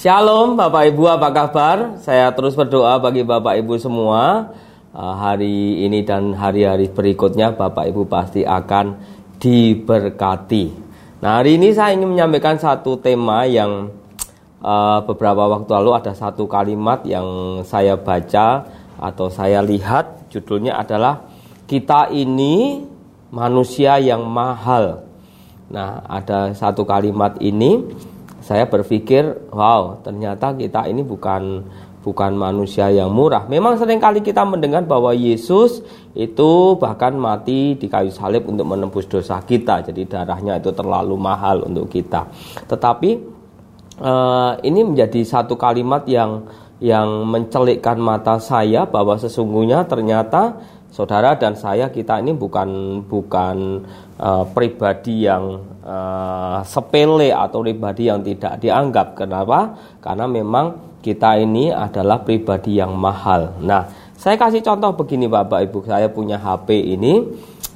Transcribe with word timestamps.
Shalom 0.00 0.56
Bapak 0.56 0.96
Ibu 0.96 1.12
apa 1.12 1.28
kabar? 1.28 2.00
Saya 2.00 2.32
terus 2.32 2.56
berdoa 2.56 2.96
bagi 2.96 3.20
Bapak 3.20 3.52
Ibu 3.60 3.76
semua. 3.76 4.48
Uh, 4.96 5.12
Hari 5.12 5.84
ini 5.84 6.00
dan 6.08 6.32
hari-hari 6.32 6.88
berikutnya 6.88 7.52
Bapak 7.52 7.84
Ibu 7.92 8.08
pasti 8.08 8.40
akan 8.40 8.96
diberkati. 9.36 10.72
Nah 11.20 11.36
hari 11.36 11.60
ini 11.60 11.76
saya 11.76 11.92
ingin 11.92 12.16
menyampaikan 12.16 12.56
satu 12.56 12.96
tema 12.96 13.44
yang 13.44 13.92
uh, 14.64 15.04
Beberapa 15.04 15.44
waktu 15.52 15.68
lalu 15.68 15.92
ada 15.92 16.16
satu 16.16 16.48
kalimat 16.48 17.04
yang 17.04 17.60
saya 17.68 18.00
baca 18.00 18.72
Atau 18.96 19.28
saya 19.28 19.60
lihat. 19.60 20.32
Judulnya 20.32 20.80
adalah 20.80 21.28
Kita 21.68 22.08
ini 22.08 22.88
manusia 23.28 24.00
yang 24.00 24.24
mahal. 24.24 25.04
Nah 25.68 26.00
ada 26.08 26.56
satu 26.56 26.88
kalimat 26.88 27.36
ini 27.44 27.84
saya 28.50 28.66
berpikir, 28.66 29.46
wow, 29.54 30.02
ternyata 30.02 30.50
kita 30.58 30.90
ini 30.90 31.06
bukan 31.06 31.62
bukan 32.02 32.34
manusia 32.34 32.90
yang 32.90 33.14
murah. 33.14 33.46
Memang 33.46 33.78
sering 33.78 34.02
kali 34.02 34.26
kita 34.26 34.42
mendengar 34.42 34.82
bahwa 34.90 35.14
Yesus 35.14 35.86
itu 36.18 36.74
bahkan 36.74 37.14
mati 37.14 37.78
di 37.78 37.86
kayu 37.86 38.10
salib 38.10 38.50
untuk 38.50 38.66
menembus 38.66 39.06
dosa 39.06 39.38
kita. 39.38 39.86
Jadi 39.86 40.02
darahnya 40.02 40.58
itu 40.58 40.74
terlalu 40.74 41.14
mahal 41.14 41.62
untuk 41.62 41.86
kita. 41.86 42.26
Tetapi 42.66 43.10
uh, 44.02 44.58
ini 44.66 44.80
menjadi 44.82 45.22
satu 45.22 45.54
kalimat 45.54 46.02
yang 46.10 46.50
yang 46.82 47.28
mencelikkan 47.30 48.02
mata 48.02 48.42
saya 48.42 48.82
bahwa 48.82 49.14
sesungguhnya 49.14 49.86
ternyata 49.86 50.58
saudara 50.90 51.38
dan 51.38 51.54
saya 51.54 51.88
kita 51.88 52.18
ini 52.18 52.34
bukan 52.34 53.00
bukan 53.06 53.86
uh, 54.18 54.44
pribadi 54.50 55.24
yang 55.24 55.62
uh, 55.86 56.60
sepele 56.66 57.30
atau 57.30 57.62
pribadi 57.62 58.10
yang 58.10 58.20
tidak 58.26 58.58
dianggap. 58.58 59.14
Kenapa? 59.14 59.78
Karena 60.02 60.26
memang 60.26 60.98
kita 61.00 61.38
ini 61.40 61.72
adalah 61.72 62.20
pribadi 62.20 62.76
yang 62.76 62.92
mahal. 62.92 63.56
Nah, 63.62 63.88
saya 64.20 64.36
kasih 64.36 64.60
contoh 64.60 64.92
begini 64.92 65.30
Bapak 65.30 65.70
Ibu, 65.70 65.88
saya 65.88 66.12
punya 66.12 66.36
HP 66.36 66.76
ini 66.76 67.24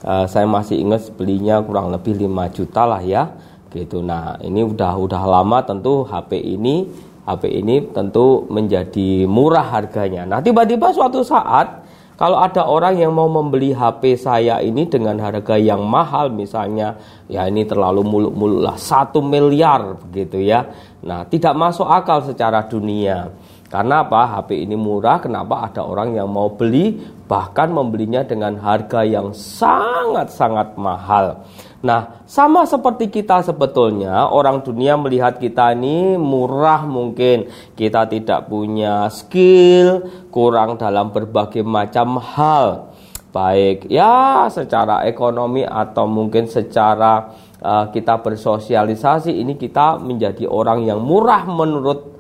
uh, 0.05 0.29
saya 0.29 0.45
masih 0.45 0.83
ingat 0.83 1.09
belinya 1.17 1.65
kurang 1.65 1.89
lebih 1.95 2.19
5 2.21 2.29
juta 2.53 2.83
lah 2.85 3.01
ya. 3.01 3.33
Gitu. 3.73 4.05
Nah, 4.05 4.39
ini 4.45 4.63
udah 4.63 4.95
udah 4.95 5.23
lama 5.25 5.59
tentu 5.67 6.07
HP 6.07 6.39
ini 6.39 6.87
HP 7.25 7.43
ini 7.49 7.89
tentu 7.89 8.45
menjadi 8.53 9.25
murah 9.25 9.65
harganya. 9.65 10.29
Nah, 10.29 10.45
tiba-tiba 10.45 10.93
suatu 10.93 11.25
saat 11.25 11.81
kalau 12.15 12.39
ada 12.39 12.63
orang 12.63 12.95
yang 12.95 13.11
mau 13.11 13.27
membeli 13.27 13.75
HP 13.75 14.15
saya 14.15 14.63
ini 14.63 14.87
dengan 14.87 15.19
harga 15.19 15.59
yang 15.59 15.83
mahal 15.83 16.31
misalnya 16.31 16.95
ya 17.27 17.51
ini 17.51 17.67
terlalu 17.67 18.07
muluk-muluk 18.07 18.61
lah 18.63 18.77
satu 18.79 19.19
miliar 19.19 19.99
begitu 19.99 20.39
ya. 20.39 20.63
Nah 21.03 21.27
tidak 21.27 21.59
masuk 21.59 21.91
akal 21.91 22.23
secara 22.23 22.71
dunia. 22.71 23.35
Karena 23.75 24.07
apa? 24.07 24.39
HP 24.39 24.71
ini 24.71 24.79
murah, 24.79 25.19
kenapa 25.19 25.67
ada 25.67 25.83
orang 25.83 26.15
yang 26.15 26.31
mau 26.31 26.47
beli 26.47 26.95
bahkan 27.27 27.75
membelinya 27.75 28.23
dengan 28.23 28.55
harga 28.63 29.03
yang 29.03 29.35
sangat-sangat 29.35 30.79
mahal. 30.79 31.43
Nah, 31.85 32.25
sama 32.25 32.65
seperti 32.65 33.13
kita 33.13 33.45
sebetulnya, 33.45 34.33
orang 34.33 34.65
dunia 34.65 34.97
melihat 34.97 35.37
kita 35.37 35.77
ini 35.77 36.17
murah 36.17 36.89
mungkin, 36.89 37.53
kita 37.77 38.09
tidak 38.09 38.49
punya 38.49 39.13
skill, 39.13 40.01
kurang 40.33 40.81
dalam 40.81 41.13
berbagai 41.13 41.61
macam 41.61 42.17
hal, 42.17 42.89
baik 43.37 43.93
ya 43.93 44.49
secara 44.49 45.05
ekonomi 45.05 45.61
atau 45.61 46.09
mungkin 46.09 46.49
secara 46.49 47.37
uh, 47.61 47.93
kita 47.93 48.17
bersosialisasi 48.23 49.35
ini 49.35 49.61
kita 49.61 50.01
menjadi 50.01 50.49
orang 50.49 50.89
yang 50.89 51.05
murah 51.05 51.45
menurut 51.45 52.17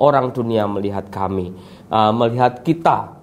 orang 0.00 0.32
dunia 0.32 0.64
melihat 0.64 1.12
kami, 1.12 1.52
uh, 1.92 2.16
melihat 2.16 2.64
kita. 2.64 3.20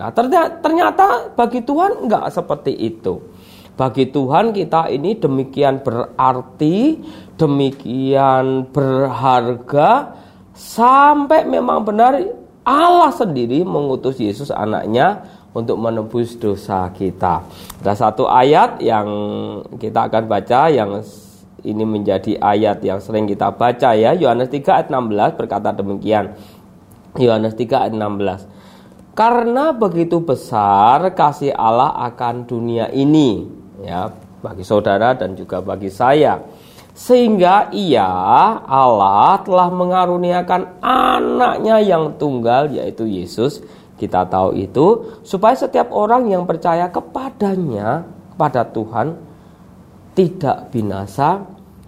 Nah, 0.00 0.08
ternyata, 0.16 0.64
ternyata 0.64 1.06
bagi 1.36 1.60
Tuhan 1.60 2.08
enggak 2.08 2.32
seperti 2.32 2.72
itu. 2.72 3.35
Bagi 3.76 4.08
Tuhan 4.08 4.56
kita 4.56 4.88
ini 4.88 5.20
demikian 5.20 5.84
berarti, 5.84 6.96
demikian 7.36 8.72
berharga 8.72 10.16
sampai 10.56 11.44
memang 11.44 11.84
benar 11.84 12.16
Allah 12.64 13.12
sendiri 13.12 13.60
mengutus 13.68 14.16
Yesus 14.16 14.48
anaknya 14.48 15.28
untuk 15.52 15.76
menebus 15.76 16.40
dosa 16.40 16.88
kita. 16.96 17.44
Ada 17.84 18.08
satu 18.08 18.24
ayat 18.24 18.80
yang 18.80 19.08
kita 19.76 20.08
akan 20.08 20.24
baca 20.24 20.72
yang 20.72 21.04
ini 21.60 21.84
menjadi 21.84 22.40
ayat 22.40 22.80
yang 22.80 22.96
sering 23.04 23.28
kita 23.28 23.52
baca 23.52 23.92
ya. 23.92 24.16
Yohanes 24.16 24.48
3 24.48 24.64
ayat 24.72 24.88
16 24.88 25.36
berkata 25.36 25.76
demikian. 25.76 26.32
Yohanes 27.20 27.52
3 27.52 27.92
ayat 27.92 27.92
16. 27.92 28.48
Karena 29.16 29.72
begitu 29.76 30.20
besar 30.24 31.12
kasih 31.12 31.52
Allah 31.52 31.92
akan 32.08 32.44
dunia 32.48 32.88
ini 32.92 33.48
ya 33.86 34.10
bagi 34.42 34.66
saudara 34.66 35.14
dan 35.14 35.38
juga 35.38 35.62
bagi 35.62 35.88
saya 35.88 36.42
sehingga 36.96 37.70
ia 37.70 38.08
Allah 38.66 39.38
telah 39.46 39.68
mengaruniakan 39.70 40.82
anaknya 40.82 41.76
yang 41.78 42.18
tunggal 42.18 42.72
yaitu 42.74 43.06
Yesus 43.06 43.62
kita 43.96 44.26
tahu 44.28 44.58
itu 44.58 45.16
supaya 45.22 45.56
setiap 45.56 45.88
orang 45.94 46.28
yang 46.28 46.44
percaya 46.44 46.90
kepadanya 46.90 48.04
kepada 48.36 48.68
Tuhan 48.68 49.16
tidak 50.16 50.72
binasa 50.72 51.44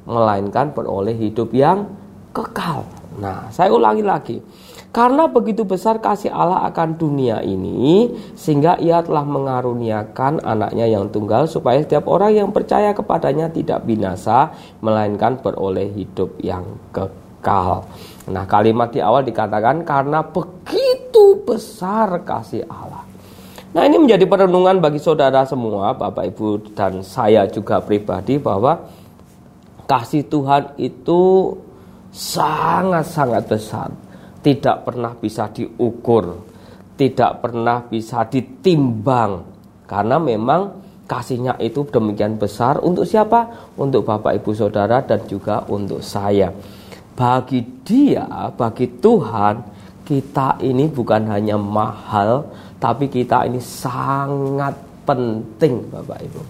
melainkan 0.09 0.73
beroleh 0.73 1.13
hidup 1.17 1.53
yang 1.53 1.85
kekal. 2.33 2.85
Nah, 3.21 3.49
saya 3.53 3.69
ulangi 3.73 4.05
lagi. 4.05 4.37
Karena 4.99 5.31
begitu 5.31 5.63
besar 5.63 6.03
kasih 6.03 6.35
Allah 6.35 6.67
akan 6.75 6.99
dunia 6.99 7.39
ini, 7.39 8.11
sehingga 8.35 8.83
ia 8.83 8.99
telah 8.99 9.23
mengaruniakan 9.23 10.43
anaknya 10.43 10.91
yang 10.91 11.07
tunggal, 11.15 11.47
supaya 11.47 11.79
setiap 11.79 12.11
orang 12.11 12.35
yang 12.35 12.51
percaya 12.51 12.91
kepadanya 12.91 13.47
tidak 13.47 13.87
binasa, 13.87 14.51
melainkan 14.83 15.39
beroleh 15.39 15.87
hidup 15.95 16.35
yang 16.43 16.67
kekal. 16.91 17.87
Nah 18.27 18.43
kalimat 18.51 18.91
di 18.91 18.99
awal 18.99 19.23
dikatakan 19.23 19.87
karena 19.87 20.19
begitu 20.27 21.47
besar 21.47 22.19
kasih 22.27 22.67
Allah. 22.67 23.07
Nah 23.79 23.87
ini 23.87 24.03
menjadi 24.03 24.27
perenungan 24.27 24.83
bagi 24.83 24.99
saudara 24.99 25.47
semua, 25.47 25.95
Bapak 25.95 26.27
Ibu 26.35 26.75
dan 26.75 27.07
saya 27.07 27.47
juga 27.47 27.79
pribadi 27.79 28.35
bahwa 28.43 28.83
kasih 29.87 30.27
Tuhan 30.27 30.75
itu 30.75 31.55
sangat-sangat 32.11 33.47
besar 33.47 34.08
tidak 34.43 34.87
pernah 34.87 35.13
bisa 35.19 35.51
diukur, 35.51 36.47
tidak 36.95 37.43
pernah 37.43 37.83
bisa 37.83 38.27
ditimbang 38.27 39.59
karena 39.89 40.21
memang 40.21 40.85
kasihnya 41.09 41.57
itu 41.65 41.89
demikian 41.89 42.37
besar 42.37 42.85
untuk 42.85 43.09
siapa? 43.09 43.73
Untuk 43.81 44.05
Bapak 44.05 44.37
Ibu 44.37 44.53
Saudara 44.53 45.01
dan 45.01 45.25
juga 45.25 45.65
untuk 45.73 46.05
saya. 46.05 46.53
Bagi 47.17 47.65
dia, 47.83 48.53
bagi 48.55 49.01
Tuhan, 49.01 49.65
kita 50.05 50.61
ini 50.63 50.87
bukan 50.87 51.27
hanya 51.33 51.57
mahal, 51.57 52.47
tapi 52.77 53.09
kita 53.09 53.49
ini 53.49 53.59
sangat 53.59 54.77
penting 55.09 55.89
Bapak 55.89 56.21
Ibu. 56.23 56.41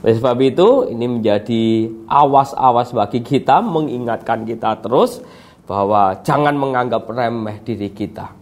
Oleh 0.00 0.14
sebab 0.18 0.36
itu, 0.42 0.68
ini 0.90 1.06
menjadi 1.06 1.88
awas-awas 2.10 2.90
bagi 2.90 3.22
kita, 3.22 3.62
mengingatkan 3.62 4.42
kita 4.44 4.82
terus 4.82 5.22
bahwa 5.70 6.18
jangan 6.26 6.58
menganggap 6.58 7.06
remeh 7.06 7.62
diri 7.62 7.94
kita. 7.94 8.34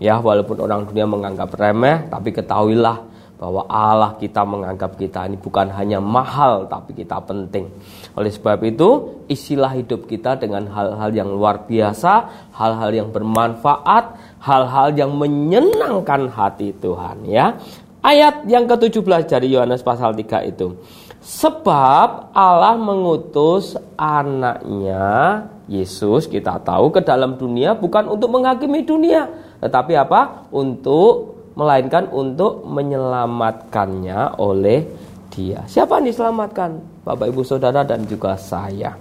Ya, 0.00 0.16
walaupun 0.16 0.64
orang 0.64 0.88
dunia 0.88 1.04
menganggap 1.04 1.52
remeh, 1.52 2.08
tapi 2.08 2.32
ketahuilah 2.32 3.04
bahwa 3.36 3.68
Allah 3.68 4.16
kita 4.16 4.48
menganggap 4.48 4.96
kita 4.96 5.28
ini 5.28 5.36
bukan 5.36 5.68
hanya 5.76 6.00
mahal, 6.00 6.64
tapi 6.72 6.96
kita 6.96 7.20
penting. 7.20 7.68
Oleh 8.16 8.32
sebab 8.32 8.64
itu, 8.64 9.20
isilah 9.28 9.76
hidup 9.76 10.08
kita 10.08 10.40
dengan 10.40 10.72
hal-hal 10.72 11.12
yang 11.12 11.28
luar 11.28 11.68
biasa, 11.68 12.48
hal-hal 12.56 12.88
yang 12.96 13.12
bermanfaat, 13.12 14.16
hal-hal 14.40 14.96
yang 14.96 15.12
menyenangkan 15.12 16.32
hati 16.32 16.72
Tuhan. 16.80 17.28
Ya, 17.28 17.60
ayat 18.00 18.48
yang 18.48 18.64
ke-17 18.64 19.28
dari 19.28 19.52
Yohanes 19.52 19.84
pasal 19.84 20.16
3 20.16 20.48
itu. 20.48 20.80
Sebab 21.20 22.32
Allah 22.32 22.80
mengutus 22.80 23.76
anaknya 24.00 25.44
Yesus 25.68 26.24
kita 26.24 26.56
tahu 26.64 26.88
ke 26.88 27.04
dalam 27.04 27.36
dunia 27.36 27.76
bukan 27.76 28.08
untuk 28.08 28.32
menghakimi 28.32 28.80
dunia, 28.88 29.28
tetapi 29.60 30.00
apa? 30.00 30.48
Untuk 30.48 31.36
melainkan 31.60 32.08
untuk 32.08 32.64
menyelamatkannya 32.64 34.40
oleh 34.40 34.88
dia. 35.28 35.60
Siapa 35.68 36.00
yang 36.00 36.08
diselamatkan? 36.08 36.80
Bapak 37.04 37.28
Ibu 37.28 37.44
Saudara 37.44 37.84
dan 37.84 38.08
juga 38.08 38.40
saya. 38.40 38.96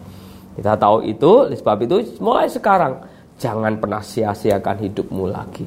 Kita 0.59 0.75
tahu 0.75 1.07
itu, 1.07 1.55
sebab 1.55 1.87
itu 1.87 2.19
mulai 2.19 2.51
sekarang 2.51 2.99
jangan 3.39 3.79
pernah 3.79 4.03
sia-siakan 4.03 4.75
hidupmu 4.75 5.23
lagi. 5.31 5.63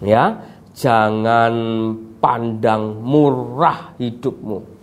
Ya, 0.00 0.32
jangan 0.72 1.52
pandang 2.24 3.04
murah 3.04 3.92
hidupmu. 4.00 4.77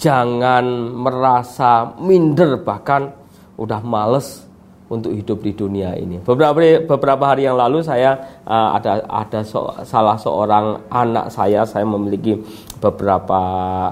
Jangan 0.00 0.64
merasa 0.96 1.92
minder 2.00 2.64
bahkan 2.64 3.12
udah 3.60 3.84
males 3.84 4.48
untuk 4.90 5.14
hidup 5.14 5.44
di 5.44 5.52
dunia 5.54 5.94
ini. 5.94 6.18
Beberapa 6.18 6.56
beberapa 6.88 7.24
hari 7.30 7.46
yang 7.46 7.54
lalu 7.54 7.84
saya 7.84 8.16
uh, 8.42 8.74
ada 8.74 9.04
ada 9.06 9.44
so, 9.46 9.70
salah 9.86 10.16
seorang 10.16 10.88
anak 10.90 11.30
saya 11.30 11.62
saya 11.62 11.86
memiliki 11.86 12.34
beberapa 12.80 13.42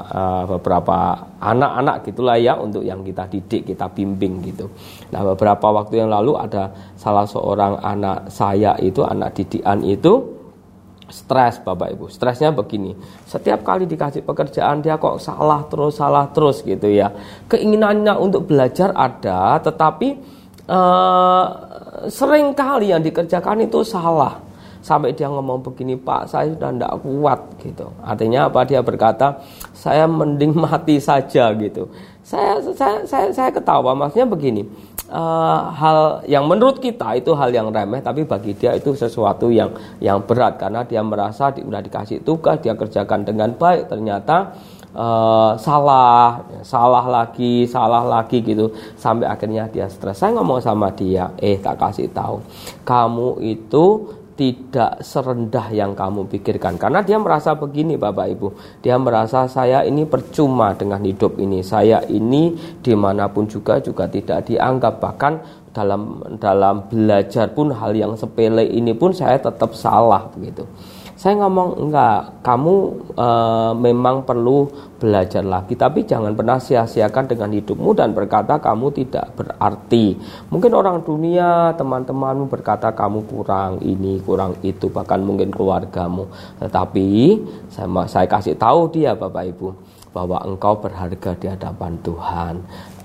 uh, 0.09 0.43
beberapa 0.57 1.29
anak-anak 1.39 2.09
gitulah 2.09 2.41
ya 2.41 2.57
untuk 2.59 2.83
yang 2.83 3.05
kita 3.07 3.29
didik, 3.31 3.69
kita 3.77 3.87
bimbing 3.93 4.43
gitu. 4.43 4.67
Nah, 5.15 5.23
beberapa 5.23 5.71
waktu 5.71 6.03
yang 6.03 6.11
lalu 6.11 6.35
ada 6.35 6.73
salah 6.99 7.29
seorang 7.29 7.79
anak 7.85 8.33
saya 8.33 8.75
itu 8.81 9.05
anak 9.07 9.39
didikan 9.39 9.85
itu 9.85 10.38
stres 11.09 11.61
Bapak 11.65 11.97
Ibu. 11.97 12.07
Stresnya 12.13 12.53
begini. 12.53 12.93
Setiap 13.25 13.65
kali 13.65 13.89
dikasih 13.89 14.23
pekerjaan 14.23 14.85
dia 14.85 15.01
kok 15.01 15.19
salah 15.19 15.65
terus 15.67 15.97
salah 15.97 16.29
terus 16.31 16.61
gitu 16.63 16.89
ya. 16.89 17.11
Keinginannya 17.49 18.15
untuk 18.17 18.49
belajar 18.49 18.93
ada, 18.93 19.57
tetapi 19.61 20.09
uh, 20.69 21.45
sering 22.13 22.53
kali 22.53 22.93
yang 22.93 23.03
dikerjakan 23.03 23.65
itu 23.65 23.81
salah. 23.83 24.45
Sampai 24.79 25.13
dia 25.13 25.27
ngomong 25.27 25.61
begini, 25.61 25.99
Pak, 25.99 26.31
saya 26.31 26.55
sudah 26.55 26.71
tidak 26.71 26.95
kuat 27.03 27.41
gitu. 27.61 27.93
Artinya 27.99 28.47
apa? 28.47 28.63
Dia 28.63 28.81
berkata, 28.81 29.43
saya 29.75 30.07
mending 30.07 30.55
mati 30.65 31.03
saja 31.03 31.51
gitu. 31.59 31.91
Saya 32.29 32.61
saya 32.77 33.09
saya, 33.09 33.33
saya 33.33 33.49
ketawa, 33.49 33.97
maksudnya 33.97 34.29
begini 34.29 34.69
uh, 35.09 35.61
hal 35.73 35.99
yang 36.29 36.45
menurut 36.45 36.79
kita 36.79 37.17
itu 37.17 37.33
hal 37.33 37.51
yang 37.51 37.73
remeh 37.73 38.05
tapi 38.05 38.29
bagi 38.29 38.53
dia 38.55 38.77
itu 38.77 38.93
sesuatu 38.93 39.49
yang 39.49 39.73
yang 39.99 40.23
berat. 40.23 40.61
Karena 40.61 40.85
dia 40.85 41.01
merasa 41.01 41.51
di, 41.53 41.65
udah 41.65 41.81
dikasih 41.81 42.23
tugas 42.23 42.61
dia 42.61 42.77
kerjakan 42.77 43.25
dengan 43.25 43.57
baik 43.57 43.89
ternyata 43.89 44.53
uh, 44.93 45.57
salah 45.57 46.45
salah 46.61 47.05
lagi 47.09 47.65
salah 47.65 48.05
lagi 48.05 48.45
gitu. 48.45 48.73
Sampai 49.01 49.27
akhirnya 49.29 49.67
dia 49.73 49.89
stres. 49.89 50.21
Saya 50.21 50.37
ngomong 50.37 50.61
sama 50.61 50.93
dia 50.93 51.33
eh 51.41 51.57
tak 51.59 51.81
kasih 51.81 52.13
tahu. 52.13 52.45
Kamu 52.85 53.41
itu 53.41 54.15
tidak 54.39 55.03
serendah 55.03 55.67
yang 55.75 55.99
kamu 55.99 56.31
pikirkan. 56.31 56.79
Karena 56.79 57.03
dia 57.03 57.19
merasa 57.19 57.59
begini 57.59 57.99
Bapak 57.99 58.27
Ibu. 58.39 58.49
Dia 58.79 58.95
merasa 58.95 59.51
saya 59.51 59.83
ini 59.83 60.07
percuma 60.07 60.79
dengan 60.79 61.03
hidup 61.03 61.43
ini. 61.43 61.59
Saya 61.67 62.07
ini 62.07 62.55
di 62.79 62.95
mana 62.95 63.27
pun 63.27 63.51
juga 63.51 63.83
juga 63.83 64.07
tidak 64.07 64.47
dianggap. 64.47 65.03
Bahkan 65.03 65.33
dalam 65.75 66.23
dalam 66.39 66.87
belajar 66.87 67.51
pun 67.51 67.75
hal 67.75 67.99
yang 67.99 68.15
sepele 68.15 68.63
ini 68.63 68.95
pun 68.95 69.11
saya 69.11 69.43
tetap 69.43 69.75
salah 69.75 70.27
begitu 70.33 70.67
saya 71.19 71.35
ngomong 71.43 71.83
enggak, 71.83 72.47
kamu 72.47 72.75
e, 73.11 73.29
memang 73.75 74.23
perlu 74.23 74.71
belajar 75.03 75.43
lagi, 75.43 75.75
tapi 75.75 76.07
jangan 76.07 76.31
pernah 76.39 76.63
sia-siakan 76.63 77.27
dengan 77.27 77.51
hidupmu 77.59 77.91
dan 77.91 78.15
berkata 78.15 78.63
kamu 78.63 78.95
tidak 78.95 79.35
berarti. 79.35 80.15
Mungkin 80.47 80.71
orang 80.79 81.03
dunia, 81.03 81.75
teman-temanmu 81.75 82.47
berkata 82.47 82.95
kamu 82.95 83.27
kurang 83.27 83.83
ini, 83.83 84.23
kurang 84.23 84.63
itu, 84.63 84.87
bahkan 84.95 85.19
mungkin 85.19 85.51
keluargamu. 85.51 86.31
Tetapi 86.63 87.09
saya, 87.67 87.91
saya 88.07 88.27
kasih 88.31 88.55
tahu 88.55 88.87
dia 88.95 89.19
Bapak 89.19 89.43
Ibu 89.59 89.69
bahwa 90.15 90.39
engkau 90.47 90.79
berharga 90.79 91.35
di 91.35 91.47
hadapan 91.51 91.99
Tuhan 92.01 92.55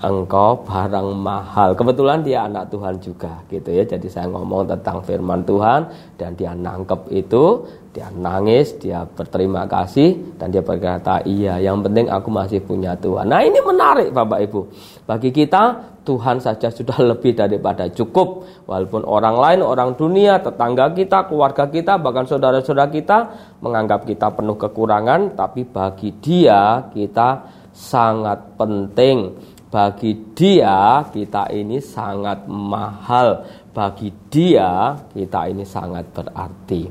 engkau 0.04 0.60
barang 0.64 1.08
mahal. 1.16 1.72
Kebetulan 1.72 2.20
dia 2.20 2.44
anak 2.44 2.68
Tuhan 2.68 3.00
juga 3.00 3.40
gitu 3.48 3.72
ya. 3.72 3.84
Jadi 3.88 4.06
saya 4.12 4.28
ngomong 4.28 4.68
tentang 4.68 5.00
firman 5.00 5.40
Tuhan 5.48 5.88
dan 6.20 6.36
dia 6.36 6.52
nangkep 6.52 7.08
itu, 7.10 7.64
dia 7.94 8.12
nangis, 8.12 8.76
dia 8.76 9.06
berterima 9.08 9.64
kasih 9.64 10.36
dan 10.36 10.52
dia 10.52 10.60
berkata, 10.60 11.24
"Iya, 11.24 11.62
yang 11.62 11.80
penting 11.80 12.10
aku 12.12 12.28
masih 12.28 12.60
punya 12.60 12.92
Tuhan." 12.98 13.30
Nah, 13.30 13.40
ini 13.40 13.58
menarik 13.64 14.12
Bapak 14.12 14.40
Ibu. 14.44 14.60
Bagi 15.08 15.30
kita 15.32 15.94
Tuhan 16.04 16.36
saja 16.38 16.68
sudah 16.68 17.00
lebih 17.10 17.32
daripada 17.32 17.88
cukup. 17.88 18.44
Walaupun 18.68 19.08
orang 19.08 19.36
lain, 19.40 19.60
orang 19.64 19.96
dunia, 19.96 20.38
tetangga 20.38 20.92
kita, 20.92 21.26
keluarga 21.26 21.64
kita, 21.66 21.96
bahkan 21.96 22.28
saudara-saudara 22.28 22.92
kita 22.92 23.18
menganggap 23.64 24.04
kita 24.04 24.28
penuh 24.30 24.56
kekurangan, 24.60 25.32
tapi 25.34 25.64
bagi 25.64 26.12
Dia 26.20 26.92
kita 26.92 27.48
sangat 27.74 28.54
penting 28.54 29.34
bagi 29.74 30.14
dia 30.38 31.02
kita 31.10 31.50
ini 31.50 31.82
sangat 31.82 32.46
mahal. 32.46 33.42
Bagi 33.74 34.14
dia 34.30 34.94
kita 35.10 35.50
ini 35.50 35.66
sangat 35.66 36.14
berarti. 36.14 36.86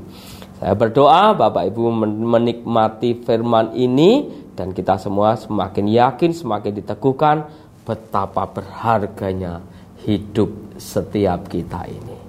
Saya 0.60 0.76
berdoa 0.76 1.32
Bapak 1.32 1.64
Ibu 1.72 1.88
menikmati 2.28 3.24
firman 3.24 3.72
ini 3.72 4.28
dan 4.52 4.76
kita 4.76 5.00
semua 5.00 5.32
semakin 5.40 5.88
yakin 5.88 6.36
semakin 6.36 6.72
diteguhkan 6.76 7.48
betapa 7.88 8.52
berharganya 8.52 9.64
hidup 10.04 10.76
setiap 10.76 11.48
kita 11.48 11.88
ini. 11.88 12.20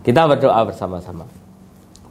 Kita 0.00 0.24
berdoa 0.24 0.64
bersama-sama 0.64 1.41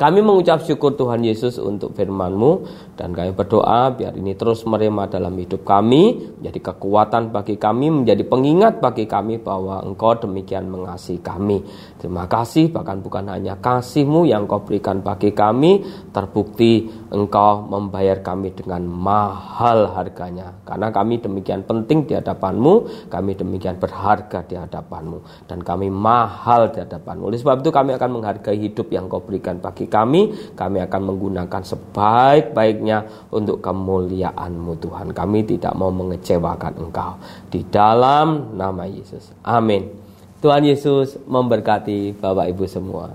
kami 0.02 0.26
mengucap 0.26 0.66
syukur 0.66 0.98
Tuhan 0.98 1.22
Yesus 1.22 1.62
untuk 1.62 1.94
firman-Mu 1.94 2.66
dan 2.98 3.14
kami 3.14 3.38
berdoa 3.38 3.94
biar 3.94 4.18
ini 4.18 4.34
terus 4.34 4.66
merema 4.66 5.06
dalam 5.06 5.38
hidup 5.38 5.62
kami, 5.62 6.34
menjadi 6.42 6.74
kekuatan 6.74 7.30
bagi 7.30 7.62
kami, 7.62 8.02
menjadi 8.02 8.26
pengingat 8.26 8.82
bagi 8.82 9.06
kami 9.06 9.38
bahwa 9.38 9.86
Engkau 9.86 10.18
demikian 10.18 10.74
mengasihi 10.74 11.22
kami. 11.22 11.62
Terima 12.02 12.26
kasih 12.26 12.74
bahkan 12.74 12.98
bukan 12.98 13.30
hanya 13.30 13.62
kasih-Mu 13.62 14.26
yang 14.26 14.50
Engkau 14.50 14.66
berikan 14.66 15.06
bagi 15.06 15.38
kami, 15.38 15.86
terbukti 16.10 16.90
Engkau 17.14 17.70
membayar 17.70 18.26
kami 18.26 18.58
dengan 18.58 18.82
mahal 18.90 19.86
harganya. 19.94 20.66
Karena 20.66 20.90
kami 20.90 21.22
demikian 21.22 21.62
penting 21.62 22.10
di 22.10 22.18
hadapan-Mu, 22.18 23.06
kami 23.06 23.38
demikian 23.38 23.78
berharga 23.78 24.50
di 24.50 24.58
hadapan-Mu 24.58 25.46
dan 25.46 25.62
kami 25.62 25.94
mahal 25.94 26.74
di 26.74 26.82
hadapan-Mu. 26.82 27.30
Oleh 27.30 27.38
sebab 27.38 27.62
itu 27.62 27.70
kami 27.70 27.94
akan 27.94 28.10
menghargai 28.18 28.58
hidup 28.58 28.90
yang 28.90 29.06
Engkau 29.06 29.22
berikan 29.22 29.62
bagi 29.62 29.91
kami, 29.92 30.56
kami 30.56 30.80
akan 30.80 31.02
menggunakan 31.12 31.62
sebaik-baiknya 31.68 33.28
untuk 33.36 33.60
kemuliaan-Mu 33.60 34.74
Tuhan. 34.80 35.12
Kami 35.12 35.44
tidak 35.44 35.76
mau 35.76 35.92
mengecewakan 35.92 36.80
Engkau. 36.80 37.20
Di 37.52 37.68
dalam 37.68 38.56
nama 38.56 38.88
Yesus. 38.88 39.36
Amin. 39.44 39.92
Tuhan 40.40 40.64
Yesus 40.64 41.20
memberkati 41.28 42.16
Bapak 42.16 42.48
Ibu 42.50 42.66
semua. 42.72 43.12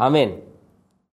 Amin. 0.00 0.45